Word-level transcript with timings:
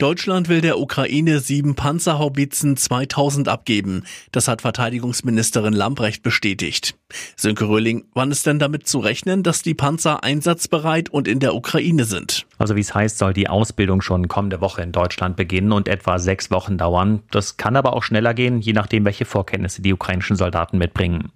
Deutschland 0.00 0.48
will 0.48 0.62
der 0.62 0.78
Ukraine 0.78 1.40
sieben 1.40 1.74
Panzerhaubitzen 1.74 2.78
2000 2.78 3.48
abgeben. 3.48 4.04
Das 4.32 4.48
hat 4.48 4.62
Verteidigungsministerin 4.62 5.74
Lambrecht 5.74 6.22
bestätigt. 6.22 6.96
Sönke 7.36 7.68
Röhling, 7.68 8.06
wann 8.14 8.30
ist 8.30 8.46
denn 8.46 8.58
damit 8.58 8.86
zu 8.88 8.98
rechnen, 9.00 9.42
dass 9.42 9.60
die 9.60 9.74
Panzer 9.74 10.24
einsatzbereit 10.24 11.10
und 11.10 11.28
in 11.28 11.38
der 11.38 11.54
Ukraine 11.54 12.04
sind? 12.04 12.46
Also 12.56 12.76
wie 12.76 12.80
es 12.80 12.94
heißt, 12.94 13.18
soll 13.18 13.34
die 13.34 13.50
Ausbildung 13.50 14.00
schon 14.00 14.26
kommende 14.26 14.62
Woche 14.62 14.80
in 14.80 14.92
Deutschland 14.92 15.36
beginnen 15.36 15.70
und 15.70 15.86
etwa 15.86 16.18
sechs 16.18 16.50
Wochen 16.50 16.78
dauern. 16.78 17.22
Das 17.30 17.58
kann 17.58 17.76
aber 17.76 17.92
auch 17.92 18.02
schneller 18.02 18.32
gehen, 18.32 18.62
je 18.62 18.72
nachdem, 18.72 19.04
welche 19.04 19.26
Vorkenntnisse 19.26 19.82
die 19.82 19.92
ukrainischen 19.92 20.36
Soldaten 20.36 20.78
mitbringen. 20.78 21.30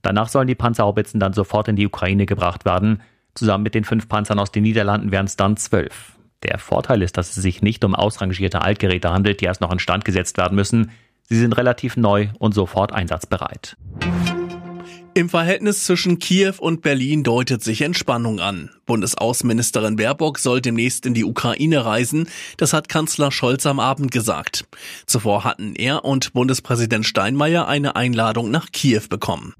Danach 0.00 0.30
sollen 0.30 0.48
die 0.48 0.54
Panzerhaubitzen 0.54 1.20
dann 1.20 1.34
sofort 1.34 1.68
in 1.68 1.76
die 1.76 1.86
Ukraine 1.86 2.24
gebracht 2.24 2.64
werden. 2.64 3.02
Zusammen 3.34 3.64
mit 3.64 3.74
den 3.74 3.84
fünf 3.84 4.08
Panzern 4.08 4.38
aus 4.38 4.52
den 4.52 4.62
Niederlanden 4.62 5.12
wären 5.12 5.26
es 5.26 5.36
dann 5.36 5.58
zwölf. 5.58 6.15
Der 6.46 6.58
Vorteil 6.58 7.02
ist, 7.02 7.16
dass 7.16 7.36
es 7.36 7.42
sich 7.42 7.60
nicht 7.60 7.84
um 7.84 7.94
ausrangierte 7.94 8.62
Altgeräte 8.62 9.10
handelt, 9.10 9.40
die 9.40 9.46
erst 9.46 9.60
noch 9.60 9.72
instand 9.72 10.04
gesetzt 10.04 10.38
werden 10.38 10.54
müssen. 10.54 10.92
Sie 11.24 11.38
sind 11.38 11.56
relativ 11.56 11.96
neu 11.96 12.28
und 12.38 12.54
sofort 12.54 12.92
einsatzbereit. 12.92 13.76
Im 15.14 15.28
Verhältnis 15.28 15.84
zwischen 15.84 16.18
Kiew 16.18 16.52
und 16.58 16.82
Berlin 16.82 17.24
deutet 17.24 17.64
sich 17.64 17.80
Entspannung 17.80 18.38
an. 18.38 18.70
Bundesaußenministerin 18.84 19.96
Baerbock 19.96 20.38
soll 20.38 20.60
demnächst 20.60 21.04
in 21.06 21.14
die 21.14 21.24
Ukraine 21.24 21.84
reisen. 21.84 22.28
Das 22.58 22.72
hat 22.72 22.88
Kanzler 22.88 23.32
Scholz 23.32 23.66
am 23.66 23.80
Abend 23.80 24.12
gesagt. 24.12 24.66
Zuvor 25.06 25.42
hatten 25.42 25.74
er 25.74 26.04
und 26.04 26.32
Bundespräsident 26.34 27.06
Steinmeier 27.06 27.66
eine 27.66 27.96
Einladung 27.96 28.50
nach 28.50 28.70
Kiew 28.72 29.08
bekommen. 29.08 29.54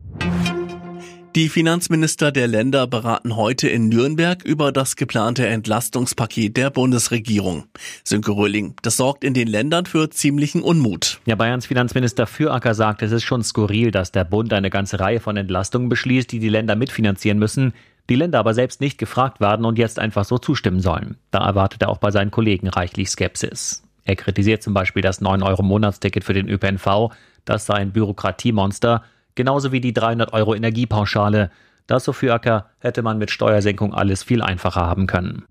Die 1.36 1.50
Finanzminister 1.50 2.32
der 2.32 2.46
Länder 2.46 2.86
beraten 2.86 3.36
heute 3.36 3.68
in 3.68 3.90
Nürnberg 3.90 4.42
über 4.42 4.72
das 4.72 4.96
geplante 4.96 5.46
Entlastungspaket 5.46 6.56
der 6.56 6.70
Bundesregierung. 6.70 7.64
Sönke 8.04 8.30
Röhling, 8.30 8.74
das 8.80 8.96
sorgt 8.96 9.22
in 9.22 9.34
den 9.34 9.46
Ländern 9.46 9.84
für 9.84 10.08
ziemlichen 10.08 10.62
Unmut. 10.62 11.20
Ja, 11.26 11.34
Bayerns 11.34 11.66
Finanzminister 11.66 12.26
Füracker 12.26 12.72
sagt, 12.72 13.02
es 13.02 13.12
ist 13.12 13.24
schon 13.24 13.44
skurril, 13.44 13.90
dass 13.90 14.12
der 14.12 14.24
Bund 14.24 14.50
eine 14.54 14.70
ganze 14.70 14.98
Reihe 14.98 15.20
von 15.20 15.36
Entlastungen 15.36 15.90
beschließt, 15.90 16.32
die 16.32 16.38
die 16.38 16.48
Länder 16.48 16.74
mitfinanzieren 16.74 17.38
müssen, 17.38 17.74
die 18.08 18.16
Länder 18.16 18.38
aber 18.38 18.54
selbst 18.54 18.80
nicht 18.80 18.96
gefragt 18.96 19.38
werden 19.38 19.66
und 19.66 19.78
jetzt 19.78 19.98
einfach 19.98 20.24
so 20.24 20.38
zustimmen 20.38 20.80
sollen. 20.80 21.18
Da 21.32 21.44
erwartet 21.44 21.82
er 21.82 21.90
auch 21.90 21.98
bei 21.98 22.12
seinen 22.12 22.30
Kollegen 22.30 22.68
reichlich 22.68 23.10
Skepsis. 23.10 23.82
Er 24.04 24.16
kritisiert 24.16 24.62
zum 24.62 24.72
Beispiel 24.72 25.02
das 25.02 25.20
9-Euro-Monatsticket 25.20 26.24
für 26.24 26.32
den 26.32 26.48
ÖPNV, 26.48 27.10
das 27.44 27.66
sei 27.66 27.74
ein 27.74 27.92
Bürokratiemonster, 27.92 29.02
genauso 29.36 29.70
wie 29.70 29.80
die 29.80 29.92
300 29.92 30.32
Euro 30.32 30.54
Energiepauschale. 30.54 31.50
Das, 31.86 32.04
so 32.04 32.12
für 32.12 32.34
Acker, 32.34 32.70
hätte 32.80 33.02
man 33.02 33.18
mit 33.18 33.30
Steuersenkung 33.30 33.94
alles 33.94 34.24
viel 34.24 34.42
einfacher 34.42 34.86
haben 34.86 35.06
können. 35.06 35.44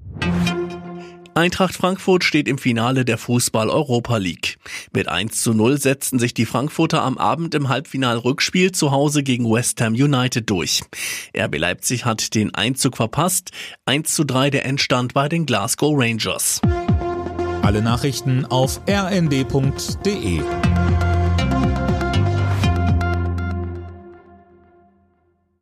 Eintracht 1.37 1.75
Frankfurt 1.75 2.23
steht 2.23 2.47
im 2.47 2.57
Finale 2.57 3.03
der 3.03 3.17
Fußball 3.17 3.69
Europa 3.69 4.15
League. 4.15 4.57
Mit 4.93 5.09
1 5.09 5.41
zu 5.41 5.53
0 5.53 5.77
setzten 5.77 6.17
sich 6.17 6.33
die 6.33 6.45
Frankfurter 6.45 7.03
am 7.03 7.17
Abend 7.17 7.53
im 7.55 7.67
Halbfinal-Rückspiel 7.67 8.71
zu 8.71 8.91
Hause 8.91 9.21
gegen 9.21 9.51
West 9.51 9.81
Ham 9.81 9.93
United 9.93 10.49
durch. 10.49 10.81
RB 11.37 11.57
Leipzig 11.57 12.05
hat 12.05 12.35
den 12.35 12.55
Einzug 12.55 12.95
verpasst. 12.95 13.51
1 13.85 14.15
zu 14.15 14.23
3 14.23 14.49
der 14.49 14.65
Endstand 14.65 15.13
bei 15.13 15.27
den 15.27 15.45
Glasgow 15.45 15.93
Rangers. 15.97 16.61
Alle 17.63 17.81
Nachrichten 17.81 18.45
auf 18.45 18.79
rnd.de 18.87 20.41